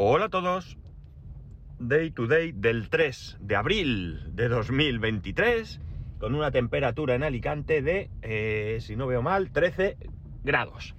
[0.00, 0.78] Hola a todos.
[1.80, 5.80] Day to day del 3 de abril de 2023
[6.20, 9.96] con una temperatura en Alicante de, eh, si no veo mal, 13
[10.44, 10.94] grados.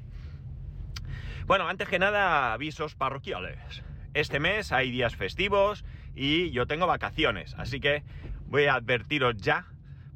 [1.45, 3.83] Bueno, antes que nada, avisos parroquiales.
[4.13, 8.03] Este mes hay días festivos y yo tengo vacaciones, así que
[8.47, 9.65] voy a advertiros ya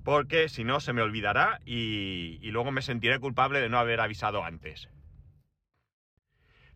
[0.04, 4.02] porque si no se me olvidará y, y luego me sentiré culpable de no haber
[4.02, 4.90] avisado antes.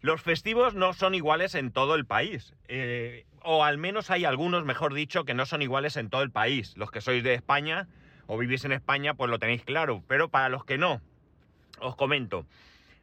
[0.07, 2.55] Los festivos no son iguales en todo el país.
[2.69, 6.31] Eh, o al menos hay algunos, mejor dicho, que no son iguales en todo el
[6.31, 6.77] país.
[6.77, 7.89] Los que sois de España
[8.25, 10.01] o vivís en España, pues lo tenéis claro.
[10.07, 11.01] Pero para los que no,
[11.81, 12.45] os comento.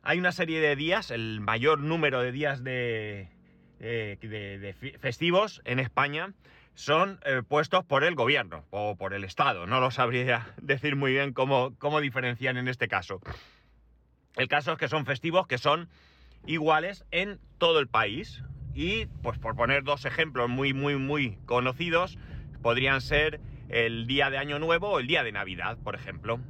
[0.03, 3.29] Hay una serie de días, el mayor número de días de,
[3.81, 6.33] eh, festivos en España
[6.73, 9.67] son eh, puestos por el gobierno o por el Estado.
[9.67, 13.21] No lo sabría decir muy bien cómo, cómo diferencian en este caso.
[14.37, 15.91] El caso es que son festivos que son
[16.47, 18.43] iguales en todo el país.
[18.75, 22.19] Y pues por poner dos ejemplos muy, muy, muy conocidos,
[22.63, 26.41] podrían ser el día de Año Nuevo o el día de Navidad, por ejemplo.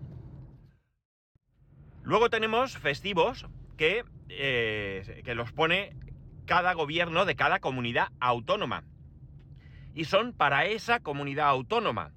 [2.03, 5.97] Luego tenemos festivos que, eh, que los pone
[6.47, 8.85] cada gobierno de cada comunidad autónoma.
[9.95, 12.13] Y son para esa comunidad autónoma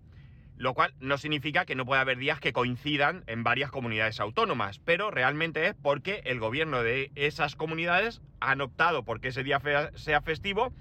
[0.58, 4.80] lo cual no significa que no pueda haber días que coincidan en varias comunidades autónomas,
[4.80, 9.62] pero realmente es porque el gobierno de esas comunidades han optado porque ese día
[9.96, 10.74] sea festivo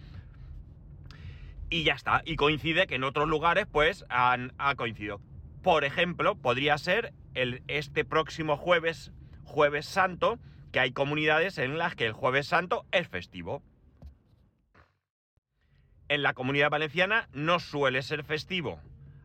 [1.68, 5.20] y ya está, y coincide que en otros lugares pues han, ha coincidido.
[5.62, 9.12] Por ejemplo, podría ser el, este próximo jueves,
[9.44, 10.38] jueves santo,
[10.72, 13.62] que hay comunidades en las que el jueves santo es festivo.
[16.08, 18.80] En la comunidad valenciana no suele ser festivo,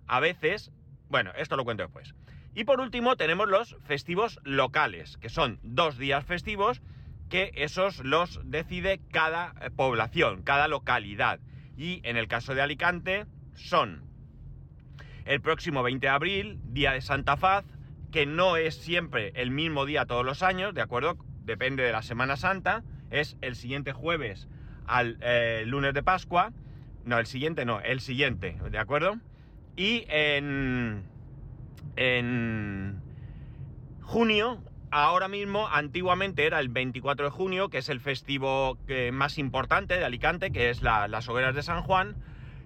[0.08, 0.72] a veces,
[1.10, 2.14] bueno, esto lo cuento después.
[2.54, 6.82] Y por último tenemos los festivos locales, que son dos días festivos
[7.30, 11.40] que esos los decide cada eh, población, cada localidad.
[11.78, 13.26] Y en el caso de Alicante
[13.56, 14.04] son
[15.26, 17.66] el próximo 20 de abril, día de Santa Faz,
[18.12, 21.18] que no es siempre el mismo día todos los años, ¿de acuerdo?
[21.46, 24.50] Depende de la Semana Santa, es el siguiente jueves
[24.86, 26.52] al eh, lunes de Pascua,
[27.06, 29.16] no, el siguiente no, el siguiente, ¿de acuerdo?
[29.76, 31.04] Y en,
[31.96, 33.02] en
[34.02, 34.62] junio,
[34.92, 38.78] ahora mismo, antiguamente era el 24 de junio, que es el festivo
[39.12, 42.16] más importante de Alicante, que es las hogueras de San Juan.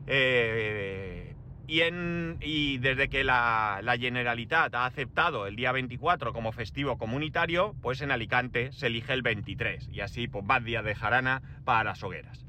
[0.07, 1.35] Eh,
[1.67, 8.01] y, desde que la, la, Generalitat ha aceptado el día 24 como festivo comunitario, pues
[8.01, 9.89] en Alicante se elige el 23.
[9.91, 12.45] Y así, pues días de jarana para las hogueras.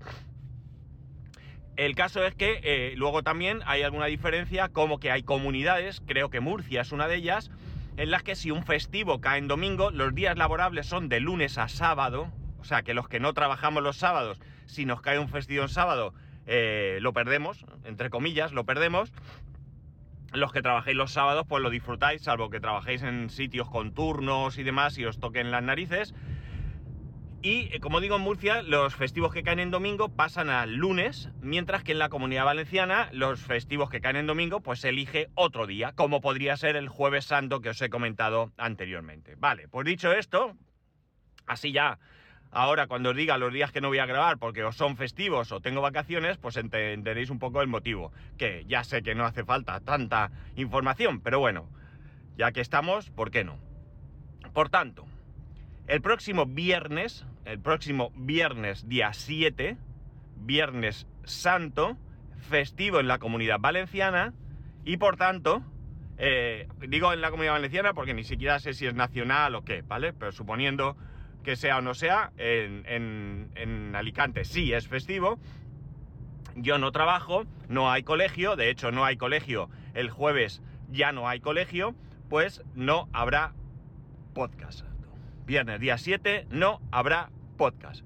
[1.76, 6.30] El caso es que eh, luego también hay alguna diferencia, como que hay comunidades, creo
[6.30, 7.50] que Murcia es una de ellas,
[7.98, 11.58] en las que si un festivo cae en domingo, los días laborables son de lunes
[11.58, 15.28] a sábado, o sea que los que no trabajamos los sábados, si nos cae un
[15.28, 16.14] festivo en sábado,
[16.46, 19.12] eh, lo perdemos, entre comillas, lo perdemos.
[20.32, 24.58] Los que trabajéis los sábados, pues lo disfrutáis, salvo que trabajéis en sitios con turnos
[24.58, 26.14] y demás y os toquen las narices.
[27.42, 31.28] Y eh, como digo en Murcia, los festivos que caen en domingo pasan al lunes,
[31.40, 35.28] mientras que en la comunidad valenciana los festivos que caen en domingo pues se elige
[35.34, 39.36] otro día, como podría ser el jueves santo que os he comentado anteriormente.
[39.36, 40.56] Vale, pues dicho esto,
[41.46, 41.98] así ya,
[42.50, 45.52] ahora cuando os diga los días que no voy a grabar porque o son festivos
[45.52, 49.44] o tengo vacaciones, pues entenderéis un poco el motivo, que ya sé que no hace
[49.44, 51.68] falta tanta información, pero bueno,
[52.36, 53.58] ya que estamos, ¿por qué no?
[54.52, 55.06] Por tanto,
[55.86, 59.76] el próximo viernes, el próximo viernes día 7,
[60.36, 61.96] viernes santo,
[62.48, 64.34] festivo en la comunidad valenciana
[64.84, 65.62] y por tanto,
[66.18, 69.82] eh, digo en la comunidad valenciana porque ni siquiera sé si es nacional o qué,
[69.82, 70.12] ¿vale?
[70.12, 70.96] Pero suponiendo
[71.44, 75.38] que sea o no sea, en, en Alicante sí es festivo.
[76.56, 81.28] Yo no trabajo, no hay colegio, de hecho no hay colegio, el jueves ya no
[81.28, 81.94] hay colegio,
[82.28, 83.52] pues no habrá
[84.34, 84.95] podcast
[85.46, 88.04] viernes día 7, no habrá podcast.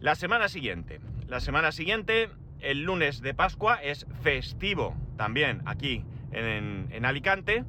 [0.00, 2.28] La semana siguiente, la semana siguiente,
[2.60, 7.64] el lunes de Pascua es festivo también aquí en, Alicante,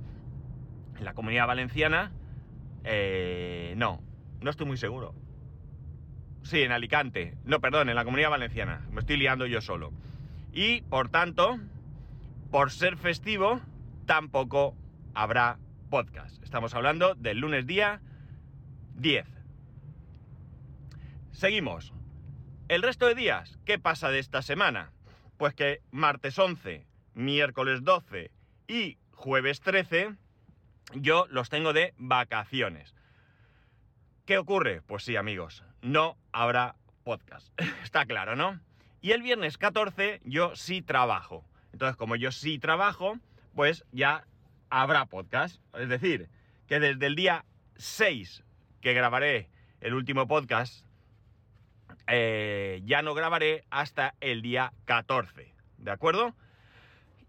[0.98, 2.12] en la comunidad valenciana.
[2.84, 4.02] Eh, no,
[4.42, 5.14] no estoy muy seguro.
[6.42, 7.38] Sí, en Alicante.
[7.46, 8.82] No, perdón, en la comunidad valenciana.
[8.92, 9.94] Me estoy liando yo solo.
[10.52, 11.60] Y, por tanto,
[12.52, 13.62] por ser festivo,
[14.06, 14.76] tampoco
[15.14, 15.58] habrá
[15.90, 16.42] podcast.
[16.44, 18.02] Estamos hablando del lunes día
[18.96, 19.26] 10.
[21.32, 21.94] Seguimos.
[22.68, 24.92] El resto de días, ¿qué pasa de esta semana?
[25.38, 28.32] Pues que martes 11, miércoles 12
[28.68, 30.16] y jueves 13
[30.96, 32.94] yo los tengo de vacaciones.
[34.26, 34.82] ¿Qué ocurre?
[34.82, 37.48] Pues sí, amigos, no habrá podcast.
[37.84, 38.60] Está claro, ¿no?
[39.02, 41.46] Y el viernes 14 yo sí trabajo.
[41.74, 43.18] Entonces, como yo sí trabajo,
[43.54, 44.26] pues ya
[44.70, 45.62] habrá podcast.
[45.74, 46.30] Es decir,
[46.68, 48.44] que desde el día 6
[48.84, 49.48] que grabaré
[49.80, 50.86] el último podcast,
[52.08, 55.54] eh, ya no grabaré hasta el día 14.
[55.78, 56.36] ¿De acuerdo?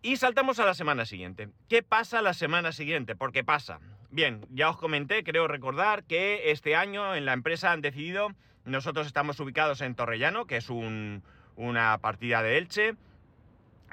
[0.02, 1.48] Y saltamos a la semana siguiente.
[1.68, 3.14] ¿Qué pasa la semana siguiente?
[3.14, 3.78] ¿Por qué pasa?
[4.10, 8.32] Bien, ya os comenté, creo recordar, que este año en la empresa han decidido,
[8.64, 12.96] nosotros estamos ubicados en Torrellano, que es una partida de Elche,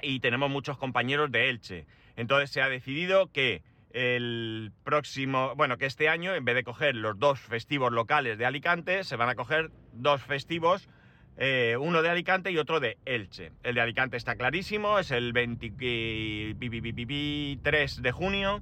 [0.02, 1.86] y tenemos muchos compañeros de Elche.
[2.16, 3.62] Entonces se ha decidido que
[3.94, 8.46] el próximo, bueno, que este año, en vez de coger los dos festivos locales de
[8.46, 10.90] Alicante, se van a coger dos festivos,
[11.38, 13.52] eh, uno de Alicante y otro de Elche.
[13.64, 18.62] El de Alicante está clarísimo, es el 23 de junio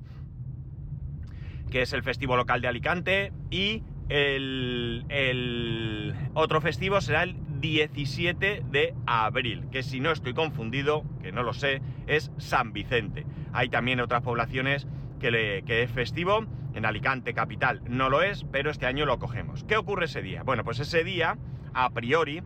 [1.69, 8.95] que es el festivo local de Alicante, y el, otro festivo será el 17 de
[9.05, 13.25] abril, que si no estoy confundido, que no lo sé, es San Vicente.
[13.53, 14.87] Hay también otras poblaciones
[15.19, 19.63] que, es festivo, en Alicante capital no lo es, pero este año lo cogemos.
[19.65, 20.43] ¿Qué ocurre ese día?
[20.43, 21.37] Bueno, pues ese día,
[21.73, 22.41] a priori,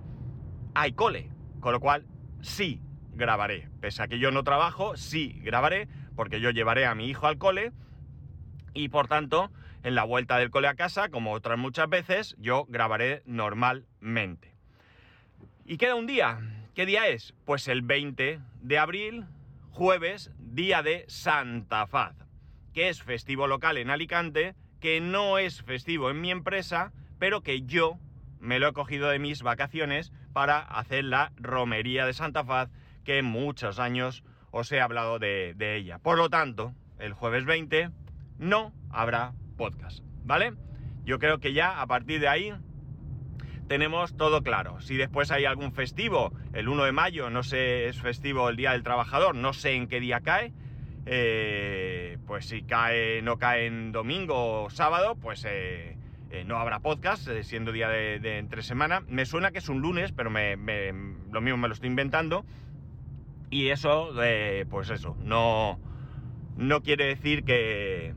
[0.73, 1.29] hay cole,
[1.59, 2.05] con lo cual
[2.41, 2.81] sí
[3.13, 3.69] grabaré.
[3.79, 7.37] Pese a que yo no trabajo, sí grabaré, porque yo llevaré a mi hijo al
[7.37, 7.71] cole
[8.73, 9.51] y por tanto,
[9.83, 14.55] en la vuelta del cole a casa, como otras muchas veces, yo grabaré normalmente.
[15.65, 16.39] Y queda un día.
[16.73, 17.35] ¿Qué día es?
[17.45, 19.25] Pues el 20 de abril,
[19.71, 22.15] jueves, día de Santa Faz,
[22.73, 27.61] que es festivo local en Alicante, que no es festivo en mi empresa, pero que
[27.61, 27.97] yo
[28.39, 32.69] me lo he cogido de mis vacaciones para hacer la romería de Santa Faz,
[33.05, 35.99] que muchos años os he hablado de, de ella.
[35.99, 37.91] Por lo tanto, el jueves 20
[38.39, 40.53] no habrá podcast, ¿vale?
[41.05, 42.53] Yo creo que ya a partir de ahí
[43.67, 44.81] tenemos todo claro.
[44.81, 48.71] Si después hay algún festivo, el 1 de mayo, no sé, es festivo el Día
[48.71, 50.53] del Trabajador, no sé en qué día cae,
[51.05, 55.97] eh, pues si cae, no cae en domingo o sábado, pues eh,
[56.31, 59.01] eh, no habrá podcast, siendo día de, entre semana.
[59.07, 62.45] Me suena que es un lunes, pero lo mismo me lo estoy inventando.
[63.49, 64.11] Y eso,
[64.69, 65.79] pues eso, no,
[66.57, 68.15] no quiere decir que,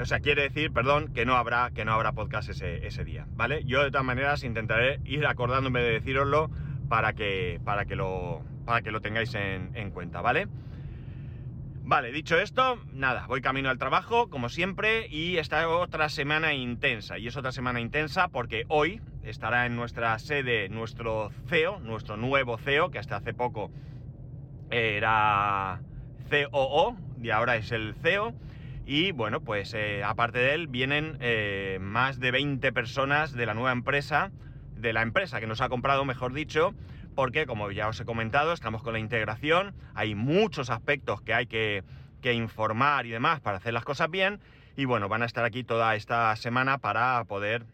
[0.00, 3.64] o sea, quiere decir, perdón, que no habrá, que no habrá podcast ese, día, ¿vale?
[3.64, 6.50] Yo de todas maneras intentaré ir acordándome de deciroslo
[6.88, 10.46] para que, para que, lo, para que lo tengáis en, cuenta, ¿vale?
[10.46, 10.66] Vale,
[12.12, 17.18] dicho esto, nada, voy camino al trabajo, como siempre, y esta otra semana intensa.
[17.18, 22.58] Y es otra semana intensa porque hoy estará en nuestra sede nuestro CEO, nuestro nuevo
[22.58, 23.70] CEO, que hasta hace poco
[24.70, 25.80] era
[26.28, 28.34] COO y ahora es el CEO
[28.84, 33.54] y bueno, pues eh, aparte de él vienen eh, más de 20 personas de la
[33.54, 34.32] nueva empresa,
[34.76, 36.72] de la empresa que nos ha comprado, mejor dicho,
[37.16, 41.46] porque como ya os he comentado, estamos con la integración, hay muchos aspectos que hay
[41.46, 41.82] que,
[42.20, 44.38] que informar y demás para hacer las cosas bien,
[44.76, 47.64] y bueno, van a estar aquí toda esta semana para poder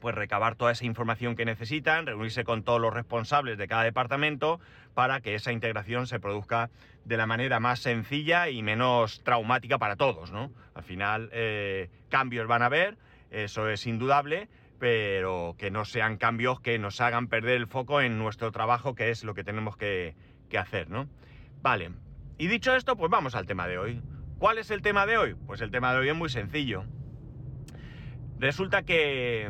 [0.00, 4.58] pues recabar toda esa información que necesitan, reunirse con todos los responsables de cada departamento
[4.94, 6.70] para que esa integración se produzca
[7.04, 10.50] de la manera más sencilla y menos traumática para todos, ¿no?
[10.74, 12.96] Al final, eh, cambios van a haber,
[13.30, 14.48] eso es indudable,
[14.82, 19.10] pero que no sean cambios que nos hagan perder el foco en nuestro trabajo, que
[19.10, 20.16] es lo que tenemos que,
[20.58, 21.08] hacer, ¿no?
[21.62, 21.92] Vale,
[22.36, 24.02] y dicho esto, pues vamos al tema de hoy.
[24.40, 25.36] ¿Cuál es el tema de hoy?
[25.46, 26.82] Pues el tema de hoy es muy sencillo.
[28.40, 29.48] Resulta que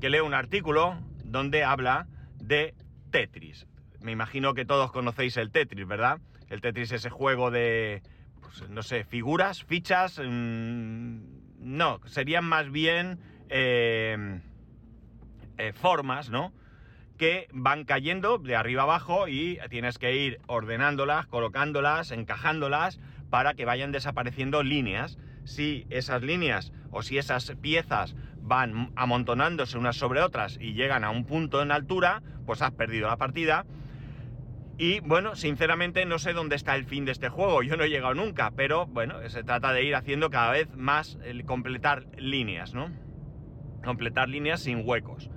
[0.00, 2.08] que leo un artículo donde habla
[2.40, 2.74] de
[3.12, 3.68] Tetris.
[4.00, 6.18] Me imagino que todos conocéis el Tetris, ¿verdad?
[6.48, 8.02] El Tetris es ese juego de,
[8.40, 10.18] pues, no sé, figuras, fichas.
[10.18, 11.20] Mm,
[11.60, 14.40] no, serían más bien eh,
[15.58, 16.52] eh, formas, ¿no?
[17.18, 22.98] Que van cayendo de arriba abajo y tienes que ir ordenándolas, colocándolas, encajándolas
[23.30, 25.18] para que vayan desapareciendo líneas.
[25.44, 31.10] Si esas líneas o si esas piezas van amontonándose unas sobre otras y llegan a
[31.10, 33.64] un punto en altura, pues has perdido la partida.
[34.76, 37.90] Y bueno, sinceramente no sé dónde está el fin de este juego, yo no he
[37.90, 42.90] llegado nunca, pero bueno, se trata de ir haciendo cada vez más, completar líneas, ¿no?
[43.84, 45.30] Completar líneas sin huecos.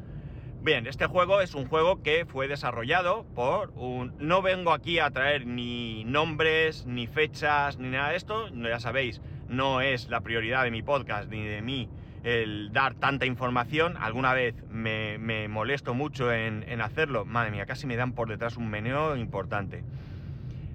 [0.68, 4.14] Bien, este juego es un juego que fue desarrollado por un...
[4.20, 9.22] No vengo aquí a traer ni nombres, ni fechas, ni nada de esto, ya sabéis,
[9.48, 11.88] no es la prioridad de mi podcast ni de mí
[12.26, 13.96] el dar tanta información.
[13.96, 17.24] Alguna vez me, molesto mucho en, hacerlo.
[17.24, 19.86] Madre mía, casi me dan por detrás un meneo importante.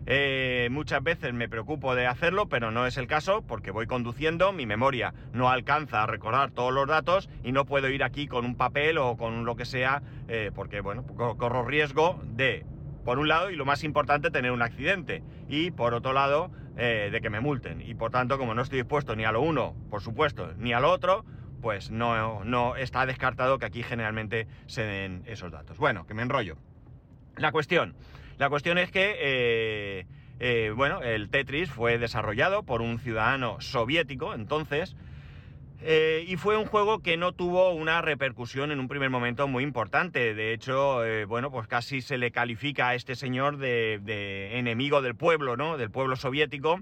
[0.07, 4.53] Eh, muchas veces me preocupo de hacerlo, pero no es el caso porque voy conduciendo,
[4.53, 8.45] mi memoria no alcanza a recordar todos los datos y no puedo ir aquí con
[8.45, 12.67] un papel o con lo que sea, eh, porque bueno, corro riesgo de,
[13.05, 17.11] por un lado, y lo más importante, tener un accidente, y por otro lado, eh,
[17.13, 17.81] de que me multen.
[17.81, 20.81] Y por tanto, como no estoy dispuesto ni a lo uno, por supuesto, ni a
[20.81, 21.25] lo otro,
[21.61, 25.79] pues no, no está descartado que aquí generalmente se den esos datos.
[25.79, 26.57] Bueno, que me enrollo.
[27.37, 27.95] La cuestión.
[28.43, 30.07] La cuestión es que, eh,
[30.41, 34.97] eh, bueno, el Tetris fue desarrollado por un ciudadano soviético, entonces,
[35.81, 39.63] eh, y fue un juego que no tuvo una repercusión en un primer momento muy
[39.63, 40.35] importante.
[40.35, 45.57] De hecho, bueno, pues casi se le califica a este señor de, enemigo del pueblo,
[45.57, 45.77] ¿no?
[45.77, 46.81] Del pueblo soviético,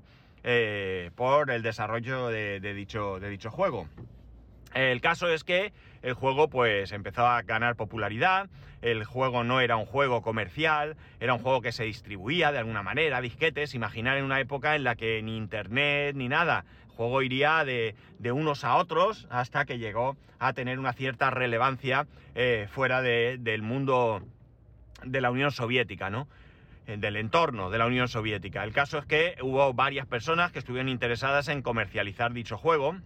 [1.14, 3.86] por el desarrollo de, dicho, de dicho juego.
[4.74, 5.72] El caso es que
[6.02, 8.48] el juego pues empezó a ganar popularidad,
[8.82, 12.82] el juego no era un juego comercial, era un juego que se distribuía de alguna
[12.82, 17.22] manera, disquetes, imaginar en una época en la que ni internet ni nada, el juego
[17.22, 17.94] iría de,
[18.32, 24.22] unos a otros hasta que llegó a tener una cierta relevancia eh, fuera del mundo
[25.04, 26.28] de la Unión Soviética, ¿no?
[26.86, 28.64] Eh, del entorno de la Unión Soviética.
[28.64, 32.96] El caso es que hubo varias personas que estuvieron interesadas en comercializar dicho juego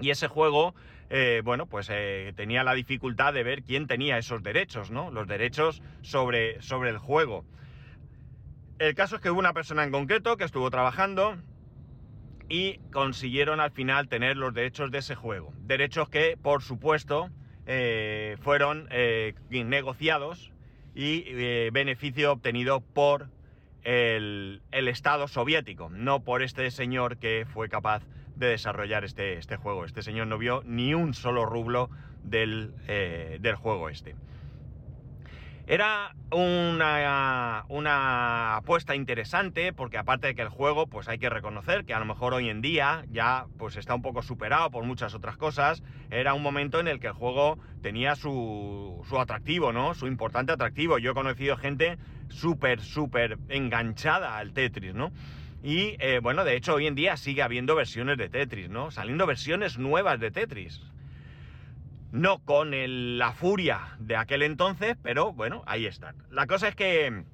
[0.00, 0.74] y ese juego,
[1.10, 5.10] eh, bueno, pues eh, tenía la dificultad de ver quién tenía esos derechos, ¿no?
[5.10, 7.44] Los derechos sobre, sobre el juego.
[8.78, 11.36] El caso es que hubo una persona en concreto que estuvo trabajando
[12.48, 15.52] y consiguieron al final tener los derechos de ese juego.
[15.60, 17.30] Derechos que, por supuesto,
[17.66, 18.88] eh, fueron
[19.50, 20.52] negociados
[20.94, 23.28] y beneficio obtenido por
[23.86, 28.02] el, Estado soviético, no por este señor que fue capaz
[28.36, 29.84] desarrollar este, este juego.
[29.84, 31.90] Este señor no vio ni un solo rublo
[32.22, 34.14] del, eh, del juego este.
[35.68, 41.84] Era una, una, apuesta interesante porque aparte de que el juego, pues hay que reconocer
[41.84, 45.14] que a lo mejor hoy en día ya pues está un poco superado por muchas
[45.14, 49.94] otras cosas, era un momento en el que el juego tenía su, su atractivo, ¿no?
[49.94, 50.98] Su importante atractivo.
[50.98, 55.10] Yo he conocido gente súper, súper enganchada al Tetris, ¿no?
[55.66, 58.92] Y eh, bueno, de hecho hoy en día sigue habiendo versiones de Tetris, ¿no?
[58.92, 60.80] Saliendo versiones nuevas de Tetris.
[62.12, 62.70] No con
[63.18, 66.14] la furia de aquel entonces, pero bueno, ahí están.
[66.30, 67.24] La cosa es que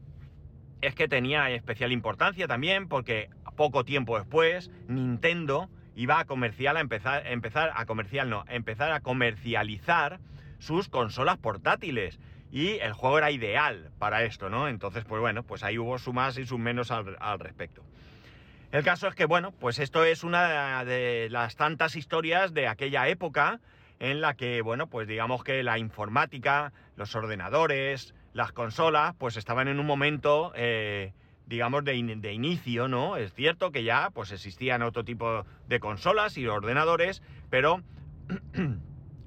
[0.80, 6.80] es que tenía especial importancia también porque poco tiempo después Nintendo iba a comercial a
[6.80, 10.20] empezar, a comercializar
[10.58, 12.18] sus consolas portátiles
[12.50, 14.68] y el juego era ideal para esto, ¿no?
[14.68, 17.84] Entonces, pues bueno, pues ahí hubo su más y su menos al respecto.
[18.72, 23.06] El caso es que, bueno, pues esto es una de las tantas historias de aquella
[23.06, 23.60] época
[24.00, 29.68] en la que, bueno, pues digamos que la informática, los ordenadores, las consolas, pues estaban
[29.68, 31.12] en un momento, eh,
[31.46, 33.18] digamos, de, de, inicio, ¿no?
[33.18, 37.82] Es cierto que ya, pues existían otro tipo de consolas y ordenadores, pero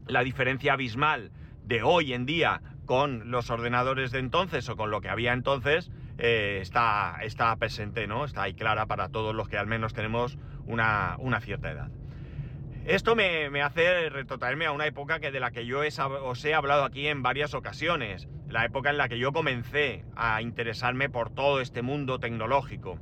[0.07, 1.29] la diferencia abismal
[1.63, 5.91] de hoy en día con los ordenadores de entonces o con lo que había entonces,
[6.17, 8.25] eh, está, está presente, ¿no?
[8.25, 11.89] Está ahí clara para todos los que al menos tenemos una, cierta edad.
[12.85, 15.81] Esto me, hace retrotraerme a una época que de la que yo
[16.23, 20.41] os he hablado aquí en varias ocasiones, la época en la que yo comencé a
[20.41, 22.99] interesarme por todo este mundo tecnológico.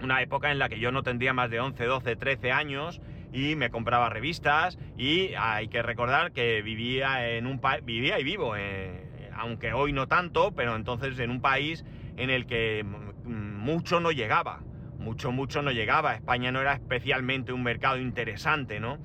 [0.00, 3.00] Una época en la que yo no tendría más de 11, 12, 13 años
[3.32, 8.24] y me compraba revistas y hay que recordar que vivía en un país, vivía y
[8.24, 11.84] vivo, eh, aunque hoy no tanto, pero entonces en un país
[12.16, 12.84] en el que
[13.24, 14.60] mucho no llegaba,
[14.98, 16.14] mucho, mucho no llegaba.
[16.14, 18.98] España no era especialmente un mercado interesante, ¿no?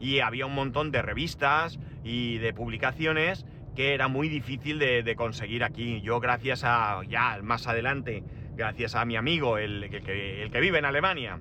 [0.00, 5.64] Y había un montón de revistas y de publicaciones que era muy difícil de, conseguir
[5.64, 6.00] aquí.
[6.00, 8.22] Yo gracias a, ya más adelante,
[8.56, 11.40] gracias a mi amigo, el, que, el que vive en Alemania,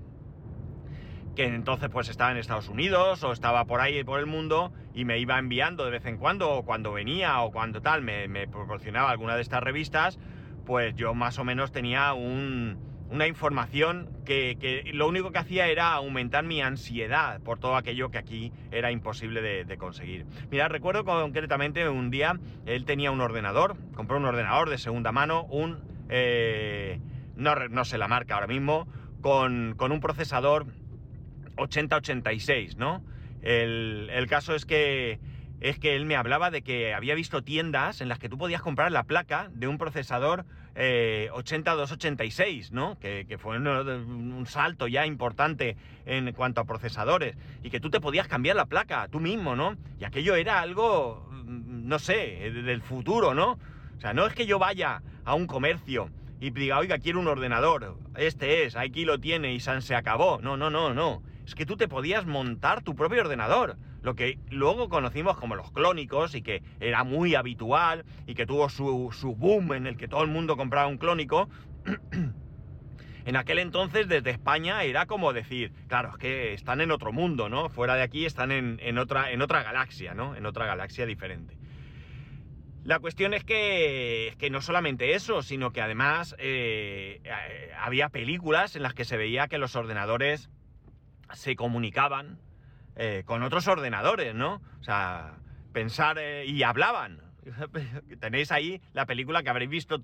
[1.36, 5.06] que entonces pues estaba en Estados Unidos o estaba por ahí por el mundo y
[5.06, 8.48] me iba enviando de vez en cuando o cuando venía o cuando tal me, me
[8.48, 10.20] proporcionaba alguna de estas revistas,
[10.66, 16.44] pues yo más o menos tenía una información que, lo único que hacía era aumentar
[16.44, 20.26] mi ansiedad por todo aquello que aquí era imposible de, conseguir.
[20.52, 25.44] Mira, recuerdo concretamente un día, él tenía un ordenador, compró un ordenador de segunda mano,
[25.46, 25.82] un...
[26.10, 27.00] Eh,
[27.36, 28.88] no, sé la marca ahora mismo,
[29.22, 30.68] con, un procesador
[31.58, 33.04] 8086, ¿no?
[33.42, 35.20] El, el caso es que
[35.64, 38.62] es que él me hablaba de que había visto tiendas en las que tú podías
[38.62, 43.00] comprar la placa de un procesador eh, 8286, ¿no?
[43.00, 47.38] Que, fue un, salto ya importante en cuanto a procesadores.
[47.64, 49.78] Y que tú te podías cambiar la placa tú mismo, ¿no?
[50.02, 53.58] Y aquello era algo, mm, no sé, del futuro, ¿no?
[53.96, 56.10] O sea, no es que yo vaya a un comercio
[56.42, 60.42] y diga, oiga, quiero un ordenador, este es, aquí lo tiene y se acabó.
[60.42, 61.24] No, no, no, no.
[61.46, 63.78] Es que tú te podías montar tu propio ordenador.
[64.04, 68.70] Lo que luego conocimos como los clónicos y que era muy habitual y que tuvo
[68.70, 71.50] su, su boom en el que todo el mundo compraba un clónico.
[73.26, 77.48] en aquel entonces desde España era como decir, claro, es que están en otro mundo,
[77.48, 77.70] ¿no?
[77.70, 80.36] Fuera de aquí están en, otra, en otra galaxia, ¿no?
[80.36, 81.56] En otra galaxia diferente.
[82.84, 88.76] La cuestión es que, que no solamente eso, sino que además eh, eh, había películas
[88.76, 90.50] en las que se veía que los ordenadores
[91.32, 92.40] se comunicaban
[92.96, 94.62] eh, con otros ordenadores, ¿no?
[94.80, 95.38] O sea,
[95.72, 97.22] pensar y hablaban.
[98.20, 100.04] Tenéis ahí la película que habréis visto,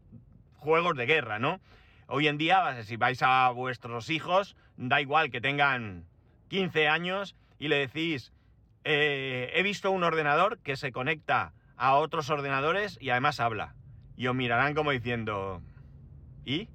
[0.55, 1.59] Juegos de Guerra, ¿no?
[2.07, 6.05] Hoy en día, si vais a vuestros hijos, da igual que tengan
[6.49, 8.33] 15 años y le decís,
[8.83, 13.73] he visto un ordenador que se conecta a otros ordenadores y además habla.
[14.17, 15.61] Y os mirarán como diciendo,
[16.45, 16.67] ¿y?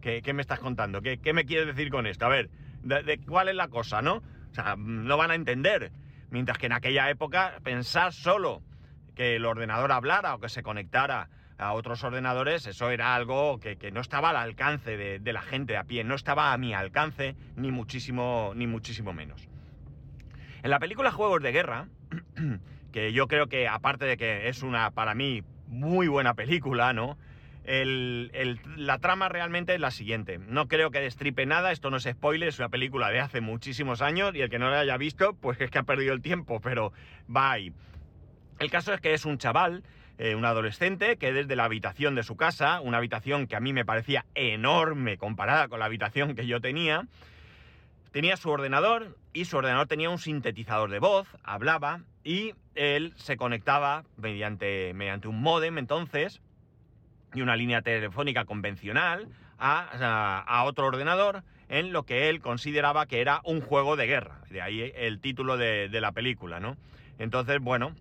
[0.00, 1.02] ¿Qué, me estás contando?
[1.02, 2.26] ¿Qué, me quieres decir con esto?
[2.26, 2.50] A ver,
[2.82, 4.22] de, cuál es la cosa, no?
[4.54, 5.90] O sea, no van a entender.
[6.30, 8.62] Mientras que en aquella época pensar solo
[9.16, 13.90] que el ordenador hablara o que se conectara a otros ordenadores, eso era algo que,
[13.92, 17.34] no estaba al alcance de, de, la gente a pie, no estaba a mi alcance,
[17.56, 19.48] ni muchísimo, ni muchísimo menos.
[20.62, 21.88] En la película Juegos de Guerra,
[22.92, 27.18] que yo creo que aparte de que es una, para mí, muy buena película, ¿no?
[27.66, 30.38] La trama realmente es la siguiente.
[30.38, 34.02] No creo que destripe nada, esto no es spoiler, es una película de hace muchísimos
[34.02, 36.60] años y el que no la haya visto, pues es que ha perdido el tiempo,
[36.60, 36.92] pero
[37.34, 37.72] va ahí.
[38.58, 39.82] El caso es que es un chaval,
[40.18, 43.72] eh, un adolescente, que desde la habitación de su casa, una habitación que a mí
[43.72, 47.06] me parecía enorme comparada con la habitación que yo tenía,
[48.12, 53.36] tenía su ordenador y su ordenador tenía un sintetizador de voz, hablaba y él se
[53.36, 56.40] conectaba mediante, mediante un modem entonces
[57.34, 63.40] y una línea telefónica convencional a, otro ordenador en lo que él consideraba que era
[63.44, 64.40] un juego de guerra.
[64.50, 66.76] De ahí el título de, la película, ¿no?
[67.18, 67.94] Entonces, bueno,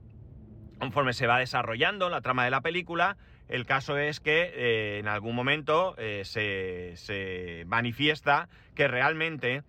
[0.80, 3.18] conforme se va desarrollando la trama de la película,
[3.50, 9.64] el caso es que eh, en algún momento eh, se, se manifiesta que realmente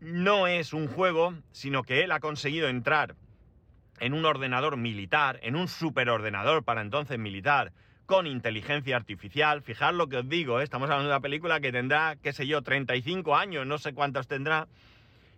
[0.00, 3.14] no es un juego, sino que él ha conseguido entrar
[4.00, 7.72] en un ordenador militar, en un superordenador para entonces militar,
[8.06, 9.62] con inteligencia artificial.
[9.62, 10.64] Fijad lo que os digo, ¿eh?
[10.64, 14.28] estamos hablando de una película que tendrá, qué sé yo, 35 años, no sé cuántos
[14.28, 14.68] tendrá.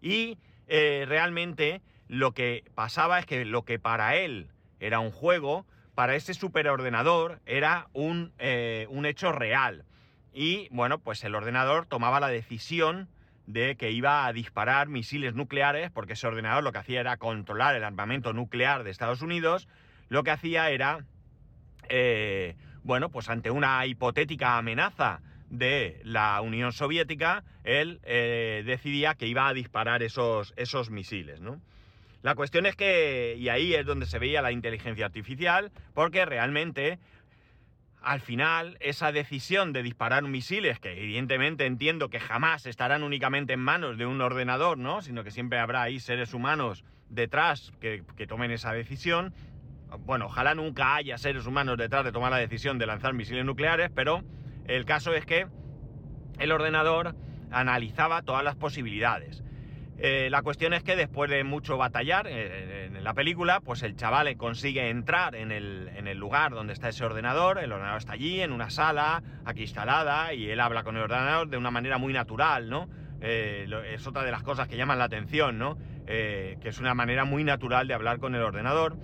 [0.00, 4.48] Y eh, realmente lo que pasaba es que lo que para él
[4.80, 9.84] era un juego, para ese superordenador era un, eh, un hecho real.
[10.32, 13.08] Y bueno, pues el ordenador tomaba la decisión
[13.46, 17.76] de que iba a disparar misiles nucleares, porque ese ordenador lo que hacía era controlar
[17.76, 19.68] el armamento nuclear de Estados Unidos,
[20.08, 21.04] lo que hacía era,
[21.88, 25.20] eh, bueno, pues ante una hipotética amenaza
[25.50, 31.60] de la Unión Soviética, él eh, decidía que iba a disparar esos, esos misiles, ¿no?
[32.22, 36.98] La cuestión es que, y ahí es donde se veía la inteligencia artificial, porque realmente
[38.04, 43.60] al final esa decisión de disparar misiles, que evidentemente entiendo que jamás estarán únicamente en
[43.60, 45.02] manos de un ordenador, ¿no?
[45.02, 49.34] Sino que siempre habrá ahí seres humanos detrás que, tomen esa decisión.
[50.00, 53.90] Bueno, ojalá nunca haya seres humanos detrás de tomar la decisión de lanzar misiles nucleares,
[53.94, 54.22] pero
[54.66, 55.46] el caso es que
[56.38, 57.14] el ordenador
[57.50, 59.42] analizaba todas las posibilidades.
[59.96, 63.94] Eh, la cuestión es que después de mucho batallar eh, en la película, pues el
[63.94, 68.14] chaval consigue entrar en el, en el, lugar donde está ese ordenador, el ordenador está
[68.14, 71.98] allí, en una sala, aquí instalada, y él habla con el ordenador de una manera
[71.98, 72.88] muy natural, ¿no?
[73.20, 75.78] Eh, es otra de las cosas que llaman la atención, ¿no?
[76.06, 78.98] que es una manera muy natural de hablar con el ordenador.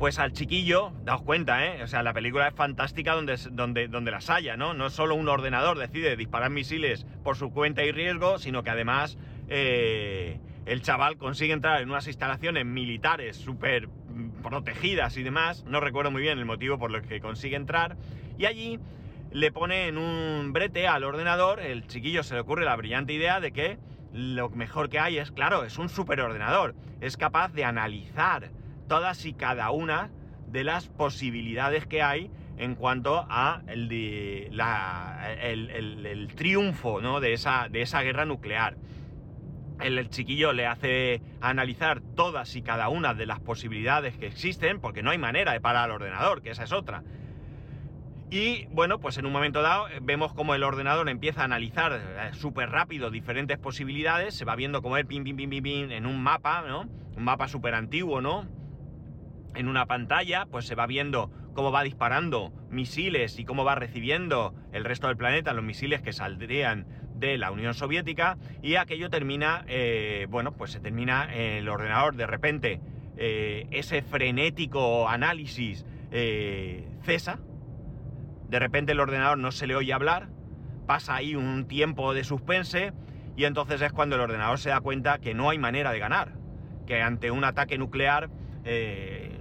[0.00, 1.82] Pues al chiquillo, daos cuenta, ¿eh?
[1.82, 4.72] O sea, la película es fantástica donde, donde, donde las haya, ¿no?
[4.72, 9.18] No solo un ordenador decide disparar misiles por su cuenta y riesgo, sino que además
[9.50, 13.90] eh, el chaval consigue entrar en unas instalaciones militares súper
[14.42, 17.98] protegidas y demás, no recuerdo muy bien el motivo por el que consigue entrar,
[18.38, 18.80] y allí
[19.32, 23.38] le pone en un brete al ordenador, el chiquillo se le ocurre la brillante idea
[23.38, 23.76] de que
[24.14, 28.50] lo mejor que hay es, claro, es un superordenador, es capaz de analizar
[28.90, 30.10] todas y cada una
[30.48, 34.50] de las posibilidades que hay en cuanto a el,
[36.34, 37.68] triunfo de, esa,
[38.02, 38.76] guerra nuclear
[39.80, 45.04] el chiquillo le hace analizar todas y cada una de las posibilidades que existen, porque
[45.04, 47.04] no hay manera de parar al ordenador, que esa es otra.
[48.28, 51.92] Y bueno, pues en un momento dado eh, vemos como el ordenador empieza a analizar
[51.92, 55.92] eh, súper rápido diferentes posibilidades, se va viendo como el pim, pim, pim, pim, pim,
[55.92, 56.88] en un mapa, ¿no?
[57.16, 58.59] Un mapa súper antiguo, ¿no?
[59.54, 64.54] En una pantalla, pues se va viendo cómo va disparando misiles y cómo va recibiendo
[64.72, 69.64] el resto del planeta los misiles que saldrían de la Unión Soviética y aquello termina,
[69.68, 72.16] eh, bueno, pues se termina el ordenador.
[72.16, 72.80] De repente,
[73.16, 77.38] eh, ese frenético análisis eh, cesa,
[78.48, 80.28] de repente el ordenador no se le oye hablar,
[80.86, 82.92] pasa ahí un tiempo de suspense
[83.36, 86.32] y entonces es cuando el ordenador se da cuenta que no hay manera de ganar,
[86.86, 88.30] que ante un ataque nuclear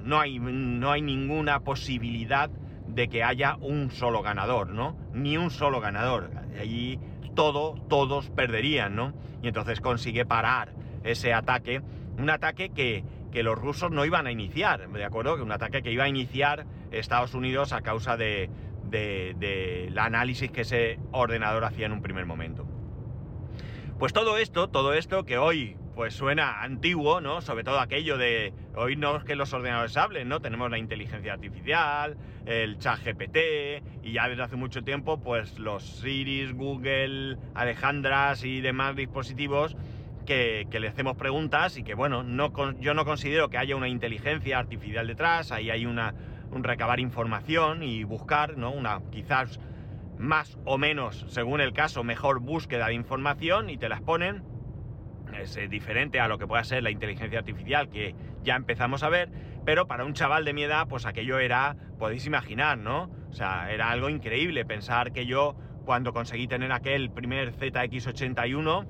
[0.09, 2.49] no, hay, no hay ninguna posibilidad
[2.87, 4.97] de que haya un solo ganador, ¿no?
[5.13, 6.31] Ni un solo ganador.
[6.59, 6.99] Allí
[7.35, 9.13] todo, todos perderían, ¿no?
[9.43, 11.81] Y entonces consigue parar ese ataque,
[12.17, 13.03] un ataque que,
[13.43, 15.35] los rusos no iban a iniciar, ¿de acuerdo?
[15.35, 18.49] Que un ataque que iba a iniciar Estados Unidos a causa de,
[18.89, 22.65] del análisis que ese ordenador hacía en un primer momento.
[23.99, 27.41] Pues todo esto, todo esto que hoy pues suena antiguo, ¿no?
[27.41, 30.39] Sobre todo aquello de hoy no es que los ordenadores hablen, ¿no?
[30.39, 35.83] Tenemos la inteligencia artificial, el chat GPT y ya desde hace mucho tiempo pues los
[35.83, 39.75] Siris, Google, Alejandras y demás dispositivos
[40.25, 44.57] que, le hacemos preguntas y que bueno, no, yo no considero que haya una inteligencia
[44.57, 46.15] artificial detrás, ahí hay una,
[46.49, 48.71] un recabar información y buscar, ¿no?
[48.71, 49.59] Una quizás
[50.17, 54.58] más o menos, según el caso, mejor búsqueda de información y te las ponen
[55.35, 59.09] es eh, diferente a lo que pueda ser la inteligencia artificial que ya empezamos a
[59.09, 59.29] ver,
[59.65, 63.09] pero para un chaval de mi edad, pues aquello era, podéis imaginar, ¿no?
[63.29, 68.87] O sea, era algo increíble pensar que yo, cuando conseguí tener aquel primer ZX81,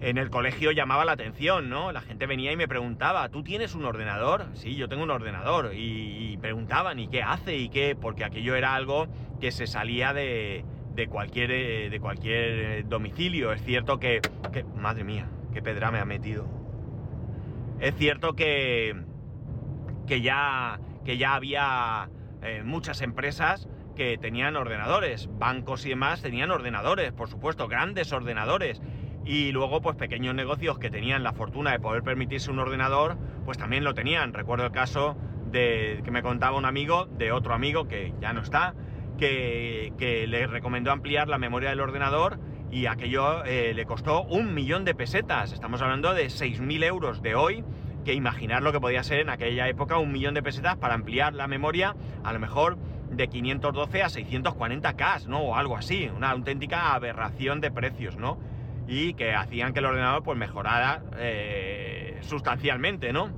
[0.00, 1.90] en el colegio llamaba la atención, ¿no?
[1.90, 4.46] La gente venía y me preguntaba, ¿tú tienes un ordenador?
[4.54, 5.72] Sí, yo tengo un ordenador.
[5.74, 7.56] Y, preguntaban, ¿y qué hace?
[7.56, 7.96] ¿Y qué?
[7.98, 9.08] Porque aquello era algo
[9.40, 13.52] que se salía de, de cualquier, eh, de cualquier domicilio.
[13.52, 14.20] Es cierto que,
[14.52, 14.64] que...
[14.64, 16.44] Madre mía, qué pedra me ha metido.
[17.80, 18.94] Es cierto que,
[20.06, 22.10] que, ya, que ya había
[22.42, 28.82] eh, muchas empresas que tenían ordenadores, bancos y demás tenían ordenadores, por supuesto, grandes ordenadores.
[29.24, 33.16] Y luego, pues pequeños negocios que tenían la fortuna de poder permitirse un ordenador,
[33.46, 34.34] pues también lo tenían.
[34.34, 35.16] Recuerdo el caso
[35.50, 38.74] de que me contaba un amigo, de otro amigo que ya no está,
[39.16, 42.38] que, que le recomendó ampliar la memoria del ordenador
[42.70, 45.52] y aquello eh, le costó un millón de pesetas.
[45.52, 47.64] Estamos hablando de 6.000 euros de hoy,
[48.04, 51.34] que imaginar lo que podía ser en aquella época un millón de pesetas para ampliar
[51.34, 52.76] la memoria, a lo mejor
[53.10, 55.40] de 512 a 640K, ¿no?
[55.40, 58.38] O algo así, una auténtica aberración de precios, ¿no?
[58.88, 63.30] Y que hacían que el ordenador pues mejorara eh, sustancialmente, ¿no?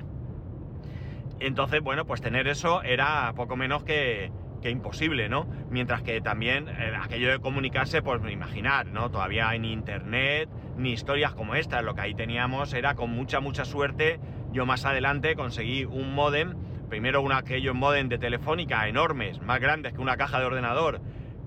[1.40, 5.46] Entonces, bueno, pues tener eso era poco menos que, que imposible, ¿no?
[5.70, 9.10] Mientras que también eh, aquello de comunicarse, pues imaginar, ¿no?
[9.10, 13.64] Todavía en internet, ni historias como estas, lo que ahí teníamos era con mucha, mucha
[13.64, 14.20] suerte,
[14.52, 16.54] yo más adelante conseguí un modem,
[16.88, 21.00] primero un aquellos modem de telefónica enormes, más grandes que una caja de ordenador,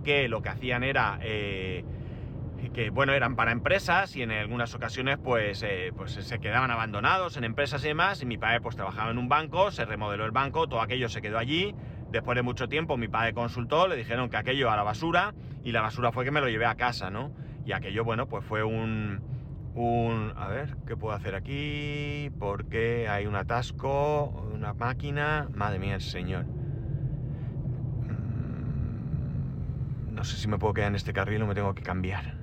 [0.04, 1.20] que lo que hacían era...
[1.22, 1.84] Eh,
[2.74, 7.36] que bueno, eran para empresas y en algunas ocasiones pues, eh, pues se quedaban abandonados
[7.36, 8.22] en empresas y demás.
[8.22, 11.22] Y mi padre pues trabajaba en un banco, se remodeló el banco, todo aquello se
[11.22, 11.76] quedó allí
[12.12, 15.72] Después de mucho tiempo mi padre consultó, le dijeron que aquello a la basura y
[15.72, 17.32] la basura fue que me lo llevé a casa, ¿no?
[17.66, 19.22] Y aquello, bueno, pues fue un...
[19.76, 22.30] un a ver, ¿qué puedo hacer aquí?
[22.38, 25.48] Porque hay un atasco, una máquina...
[25.54, 26.44] Madre mía, el señor.
[28.08, 32.36] Mm, no sé si me puedo quedar en este carril o me tengo que cambiar.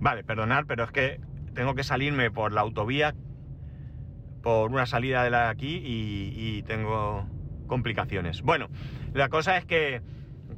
[0.00, 1.20] Vale, perdonad, pero es que
[1.54, 3.14] tengo que salirme por la autovía
[4.42, 7.26] por una salida de la aquí y, tengo
[7.66, 8.42] complicaciones.
[8.42, 8.68] Bueno,
[9.12, 10.02] la cosa es que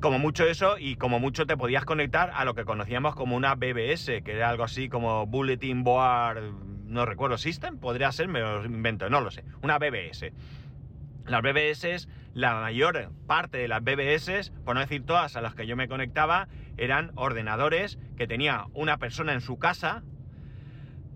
[0.00, 3.54] como mucho eso y como mucho te podías conectar a lo que conocíamos como una
[3.54, 6.42] BBS, que era algo así como Bulletin Board,
[6.86, 10.32] no recuerdo, System, podría ser, me lo invento, no lo sé, una BBS.
[11.26, 15.66] Las BBS, la mayor parte de las BBS, por no decir todas a las que
[15.66, 20.02] yo me conectaba, eran ordenadores que tenía una persona en su casa,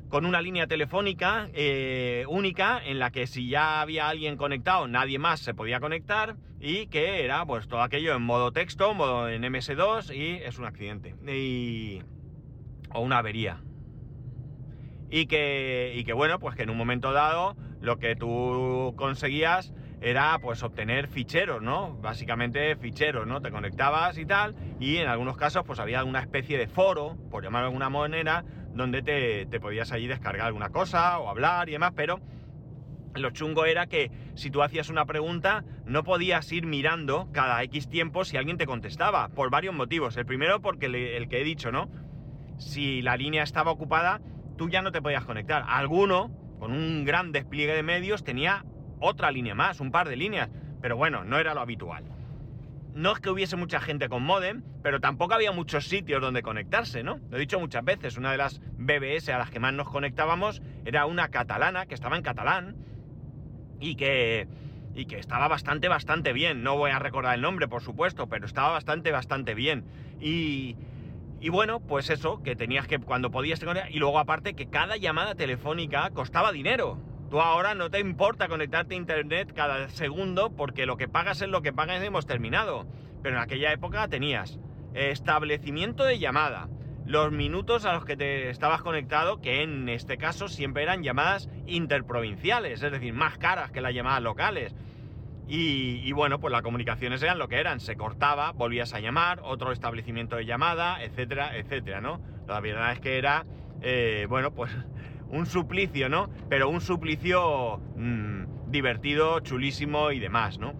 [0.09, 5.19] con una línea telefónica eh, única en la que si ya había alguien conectado, nadie
[5.19, 9.43] más se podía conectar y que era pues todo aquello en modo texto, modo en
[9.43, 12.01] MS2 y es un accidente y,
[12.93, 13.63] o una avería.
[15.11, 19.73] Y que, y que bueno, pues que en un momento dado lo que tú conseguías
[20.01, 21.95] era pues obtener ficheros, ¿no?
[21.97, 23.41] Básicamente ficheros, ¿no?
[23.41, 27.43] Te conectabas y tal, y en algunos casos pues había una especie de foro, por
[27.43, 28.45] llamarlo de alguna manera,
[28.77, 32.21] donde te, podías allí descargar alguna cosa o hablar y demás, pero
[33.15, 37.89] lo chungo era que si tú hacías una pregunta, no podías ir mirando cada X
[37.89, 40.17] tiempo si alguien te contestaba, por varios motivos.
[40.17, 41.89] El primero porque el que he dicho, ¿no?
[42.59, 44.21] Si la línea estaba ocupada,
[44.57, 45.65] tú ya no te podías conectar.
[45.67, 48.65] Alguno, con un gran despliegue de medios, tenía
[49.01, 50.51] otra línea más, un par de líneas,
[50.83, 52.05] pero bueno, no era lo habitual.
[52.97, 57.03] No es que hubiese mucha gente con modem, pero tampoco había muchos sitios donde conectarse,
[57.03, 57.21] ¿no?
[57.29, 60.63] Lo he dicho muchas veces, una de las BBS a las que más nos conectábamos
[60.87, 62.75] era una catalana, que estaba en catalán,
[63.81, 64.49] y que,
[64.95, 66.63] y que estaba bastante, bastante bien.
[66.63, 69.85] No voy a recordar el nombre, por supuesto, pero estaba bastante, bastante bien.
[70.19, 70.77] Y,
[71.39, 75.35] y bueno, pues eso, que tenías que, cuando podías y luego aparte que cada llamada
[75.35, 76.99] telefónica costaba dinero.
[77.31, 81.49] Tú ahora no te importa conectarte a internet cada segundo porque lo que pagas es
[81.49, 82.87] lo que pagas y hemos terminado.
[83.23, 84.61] Pero en aquella época tenías
[84.95, 86.69] establecimiento de llamada,
[87.05, 91.49] los minutos a los que te estabas conectado, que en este caso siempre eran llamadas
[91.67, 94.75] interprovinciales, es decir, más caras que las llamadas locales.
[95.49, 99.71] Y, bueno, pues las comunicaciones eran lo que eran, se cortaba, volvías a llamar, otro
[99.71, 102.21] establecimiento de llamada, etcétera, etcétera, ¿no?
[102.49, 103.47] La verdad es que era,
[103.81, 104.73] eh, bueno, pues
[105.31, 106.29] un suplicio, ¿no?
[106.49, 110.75] Pero un suplicio mm, divertido, chulísimo y demás, ¿no?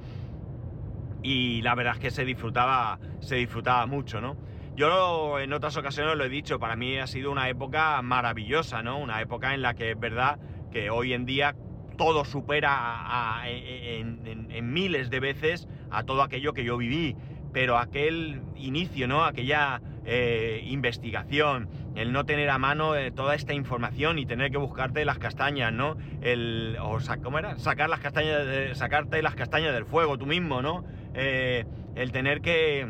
[1.23, 4.37] Y la verdad es que se disfrutaba, se disfrutaba mucho, ¿no?
[4.77, 8.99] Yo en otras ocasiones lo he dicho, para mí ha sido una época maravillosa, ¿no?
[8.99, 10.39] Una época en la que es verdad
[10.71, 11.57] que hoy en día
[11.97, 17.17] todo supera en, miles de veces a todo aquello que yo viví.
[17.53, 19.25] Pero aquel inicio, ¿no?
[19.25, 24.57] Aquella eh, investigación, el no tener a mano eh, toda esta información y tener que
[24.57, 25.97] buscarte las castañas, ¿no?
[26.21, 27.59] El, o ¿cómo era?
[27.59, 30.85] Sacar las castañas, sacarte las castañas del fuego tú mismo, ¿no?
[31.13, 31.65] Eh,
[31.97, 32.87] el tener que,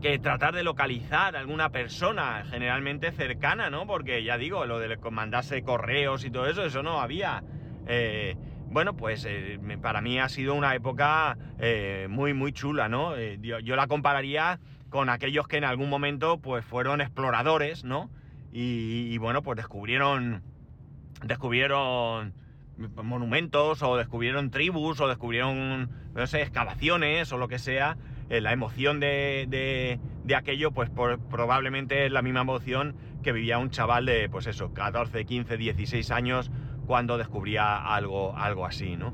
[0.00, 3.86] que tratar de localizar a alguna persona generalmente cercana, ¿no?
[3.86, 7.44] Porque ya digo, lo de mandarse correos y todo eso, eso no había.
[8.70, 9.28] Bueno, pues
[9.82, 11.36] para mí ha sido una época
[12.08, 13.18] muy, muy chula, ¿no?
[13.18, 18.10] Yo, la compararía con aquellos que en algún momento pues fueron exploradores, ¿no?
[18.52, 20.42] Y, y bueno, pues descubrieron,
[21.24, 22.34] descubrieron
[23.02, 27.96] monumentos o descubrieron tribus o descubrieron, no sé, excavaciones o lo que sea
[28.30, 29.98] eh, la emoción de,
[30.36, 35.24] aquello, pues probablemente es la misma emoción que vivía un chaval de, pues eso, 14,
[35.24, 36.50] 15, 16 años
[36.86, 39.12] cuando descubría algo, algo así, ¿no?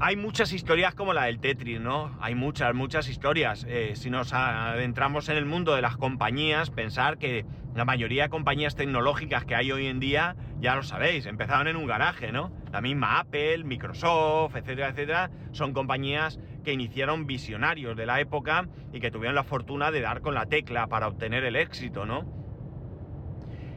[0.00, 2.16] Hay muchas historias como la del Tetris, ¿no?
[2.20, 3.64] Hay muchas, muchas historias.
[3.68, 8.28] Eh, si nos adentramos en el mundo de las compañías, pensar que la mayoría de
[8.28, 12.52] compañías tecnológicas que hay hoy en día, ya lo sabéis, empezaron en un garaje, ¿no?
[12.72, 18.98] La misma Apple, Microsoft, etcétera, etcétera, son compañías que iniciaron visionarios de la época y
[18.98, 22.24] que tuvieron la fortuna de dar con la tecla para obtener el éxito, ¿no?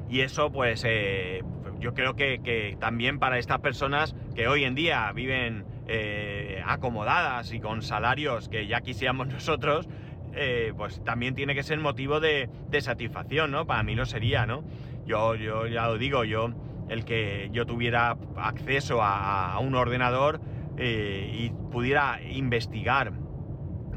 [0.09, 1.43] Y eso, pues, eh,
[1.79, 7.59] yo creo que, también para estas personas que hoy en día viven eh, acomodadas y
[7.59, 9.87] con salarios que ya quisiéramos nosotros,
[10.33, 13.65] eh, pues también tiene que ser motivo de, satisfacción, ¿no?
[13.65, 14.63] Para mí lo sería, ¿no?
[15.05, 16.49] Yo, yo ya lo digo, yo,
[16.89, 20.41] el que yo tuviera acceso a, un ordenador
[20.77, 23.13] eh, y pudiera investigar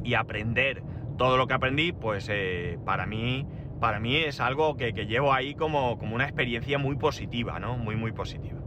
[0.02, 0.82] y aprender
[1.18, 2.30] todo lo que aprendí, pues
[2.84, 3.46] para mí
[3.80, 7.78] para mí es algo que, llevo ahí como, como, una experiencia muy positiva, ¿no?
[7.78, 8.60] Muy, muy positiva.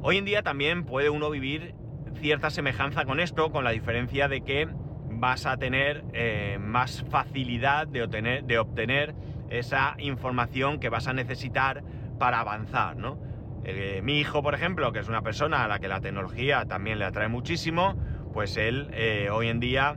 [0.00, 1.74] Hoy en día también puede uno vivir
[2.14, 4.68] cierta semejanza con esto, con la diferencia de que
[5.10, 9.14] vas a tener eh, más facilidad de obtener, de obtener
[9.50, 11.82] esa información que vas a necesitar
[12.18, 13.18] para avanzar, ¿no?
[13.64, 16.98] Eh, mi hijo, por ejemplo, que es una persona a la que la tecnología también
[16.98, 17.96] le atrae muchísimo,
[18.32, 19.96] pues él eh, hoy en día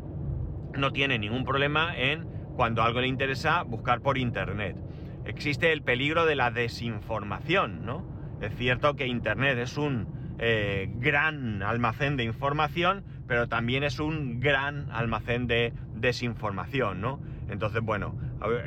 [0.75, 4.77] no tiene ningún problema en cuando algo le interesa, buscar por Internet.
[5.25, 8.03] Existe el peligro de la desinformación, ¿no?
[8.41, 14.39] Es cierto que Internet es un eh, gran almacén de información, pero también es un
[14.39, 17.19] gran almacén de desinformación, ¿no?
[17.47, 18.15] Entonces, bueno,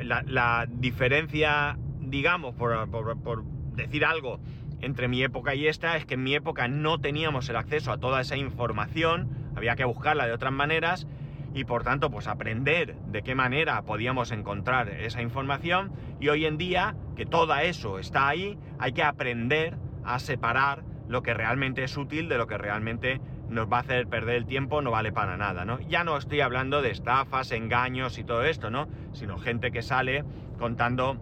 [0.05, 4.39] la, diferencia, digamos, por, decir algo,
[4.83, 7.99] entre mi época y esta es que en mi época no teníamos el acceso a
[7.99, 11.09] toda esa información, había que buscarla de otras maneras
[11.55, 16.57] y por tanto pues aprender de qué manera podíamos encontrar esa información y hoy en
[16.57, 21.97] día que todo eso está ahí hay que aprender a separar lo que realmente es
[21.97, 25.37] útil de lo que realmente nos va a hacer perder el tiempo, no vale para
[25.37, 25.81] nada, ¿no?
[25.81, 28.89] Ya no estoy hablando de estafas, engaños y todo esto, ¿no?
[29.13, 30.25] Sino gente que sale
[30.59, 31.19] contando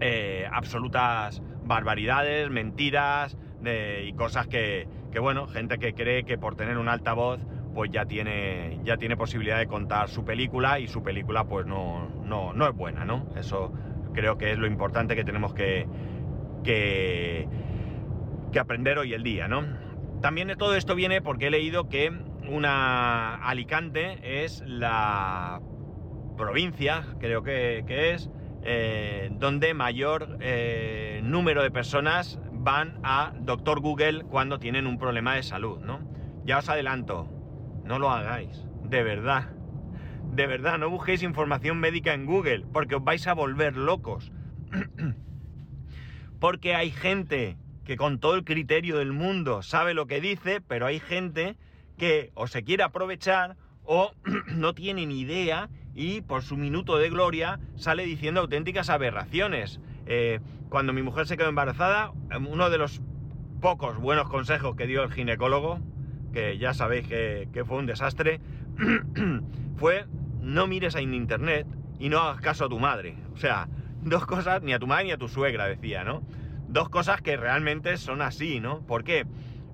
[0.00, 6.78] eh, absolutas barbaridades, mentiras y cosas que, que, bueno, gente que cree que por tener
[6.78, 7.40] un altavoz
[7.74, 12.08] pues ya tiene, ya tiene posibilidad de contar su película y su película pues no,
[12.24, 13.26] no, es buena, ¿no?
[13.36, 13.72] Eso
[14.12, 15.86] creo que es lo importante que tenemos que,
[16.64, 17.48] que,
[18.52, 19.64] que aprender hoy el día, ¿no?
[20.20, 22.12] También todo esto viene porque he leído que
[22.48, 25.60] una Alicante es la
[26.36, 28.30] provincia, creo que, es,
[28.62, 35.34] eh, donde mayor eh, número de personas van a Doctor Google cuando tienen un problema
[35.34, 36.00] de salud, ¿no?
[36.44, 37.28] Ya os adelanto,
[37.84, 39.48] no lo hagáis, de verdad.
[40.32, 44.32] De verdad, no busquéis información médica en Google, porque os vais a volver locos.
[46.40, 50.86] porque hay gente que con todo el criterio del mundo sabe lo que dice, pero
[50.86, 51.56] hay gente
[51.98, 54.12] que o se quiere aprovechar o
[54.46, 59.80] no tiene ni idea y por su minuto de gloria sale diciendo auténticas aberraciones.
[60.06, 62.12] Eh, cuando mi mujer se quedó embarazada,
[62.48, 63.02] uno de los
[63.60, 65.80] pocos buenos consejos que dio el ginecólogo,
[66.32, 68.40] que ya sabéis que, fue un desastre,
[69.76, 70.06] fue
[70.40, 71.66] no mires en internet
[71.98, 73.16] y no hagas caso a tu madre.
[73.34, 73.68] O sea,
[74.02, 76.22] dos cosas, ni a tu madre ni a tu suegra, decía, ¿no?
[76.72, 78.80] Dos cosas que realmente son así, ¿no?
[78.86, 79.26] ¿Por qué?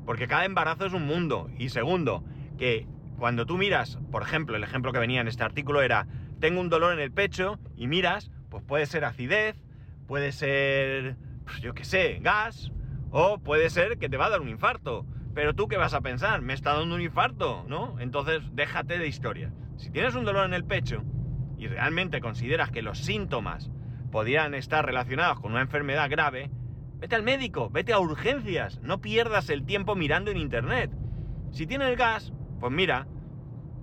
[0.05, 1.49] Porque cada embarazo es un mundo.
[1.57, 2.25] Y segundo,
[2.59, 6.09] que cuando tú miras, por ejemplo, el ejemplo que venía en este artículo era,
[6.41, 9.55] tengo un dolor en el pecho y miras, pues puede ser acidez,
[10.09, 12.73] puede ser, pues yo qué sé, gas,
[13.13, 15.07] o puede ser que te va a dar un infarto.
[15.37, 17.95] Pero tú qué vas a pensar, me está dando un infarto, ¿no?
[18.01, 19.53] Entonces déjate de historia.
[19.77, 21.05] Si tienes un dolor en el pecho
[21.59, 23.71] y realmente consideras que los síntomas
[24.11, 26.51] podrían estar relacionados con una enfermedad grave,
[26.99, 30.91] vete al médico, vete a urgencias, no pierdas el tiempo mirando en internet.
[31.53, 33.07] Si tienes gas, pues mira,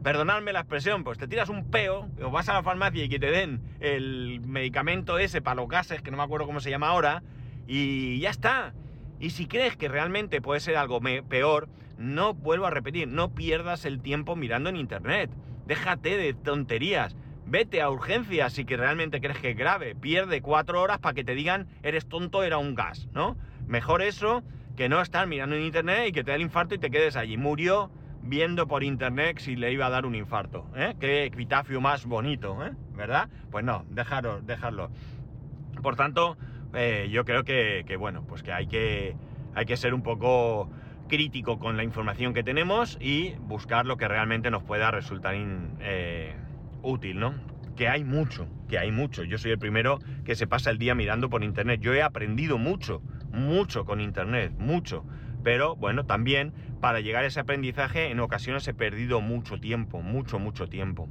[0.04, 3.19] perdonadme la expresión, pues te tiras un peo, o vas a la farmacia y que
[3.19, 6.89] te den el medicamento ese para los gases, que no me acuerdo cómo se llama
[6.89, 7.23] ahora,
[7.67, 8.73] y ya está.
[9.19, 13.86] Y si crees que realmente puede ser algo peor, no vuelvo a repetir, no pierdas
[13.86, 15.32] el tiempo mirando en internet.
[15.65, 17.15] Déjate de tonterías.
[17.48, 19.96] Vete a urgencias si que realmente crees que es grave.
[19.96, 23.38] Pierde cuatro horas para que te digan eres tonto, era un gas, ¿no?
[23.68, 24.44] Mejor eso
[24.76, 27.16] que no estar mirando en internet y que te dé el infarto y te quedes
[27.16, 27.38] allí.
[27.38, 30.66] Murió viendo por internet si le iba a dar un infarto.
[30.76, 30.96] ¿eh?
[31.00, 32.72] Qué epitafio más bonito, ¿eh?
[32.94, 33.30] ¿verdad?
[33.52, 34.90] Pues no, dejarlo, dejarlo.
[35.82, 36.38] Por tanto,
[36.74, 39.16] eh, yo creo que, bueno, pues que hay que,
[39.54, 40.70] hay que ser un poco
[41.08, 46.36] crítico con la información que tenemos y buscar lo que realmente nos pueda resultar eh,
[46.86, 47.34] útil, ¿no?
[47.76, 49.24] Que hay mucho, que hay mucho.
[49.24, 51.82] Yo soy el primero que se pasa el día mirando por internet.
[51.82, 55.06] Yo he aprendido mucho, mucho con internet, mucho.
[55.43, 60.39] Pero bueno, también para llegar a ese aprendizaje en ocasiones he perdido mucho tiempo, mucho,
[60.39, 61.10] mucho tiempo.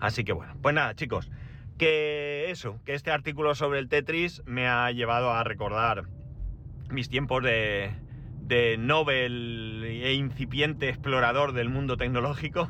[0.00, 1.30] Así que bueno, pues nada, chicos,
[1.78, 6.04] que eso, que este artículo sobre el Tetris me ha llevado a recordar
[6.90, 7.90] mis tiempos de,
[8.40, 12.68] de Nobel e incipiente explorador del mundo tecnológico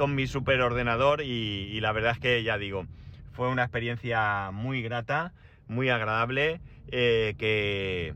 [0.00, 2.86] con mi superordenador y, y la verdad es que ya digo,
[3.32, 5.34] fue una experiencia muy grata,
[5.68, 8.14] muy agradable, eh, que,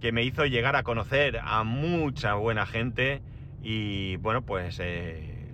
[0.00, 3.20] que, me hizo llegar a conocer a mucha buena gente
[3.62, 5.52] y bueno, pues eh,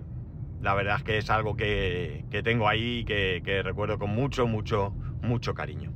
[0.60, 4.94] la verdad es que es algo que, tengo ahí y que, recuerdo con mucho, mucho,
[5.22, 5.92] mucho cariño.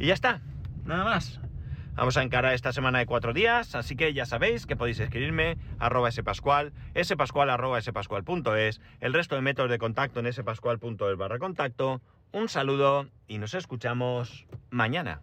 [0.00, 0.42] Y ya está,
[0.84, 1.40] nada más.
[1.94, 5.58] Vamos a encarar esta semana de cuatro días, así que ya sabéis que podéis escribirme
[5.78, 6.72] arroba spascual,
[7.02, 12.00] spascual arroba spascual.es, el resto de métodos de contacto en spascual.es barra contacto.
[12.32, 15.20] Un saludo y nos escuchamos mañana.